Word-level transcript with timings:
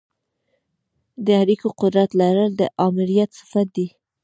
د 1.25 1.27
اړیکو 1.41 1.67
قدرت 1.81 2.09
لرل 2.21 2.49
د 2.59 2.61
آمریت 2.87 3.29
صفت 3.39 3.67
دی. 3.75 3.87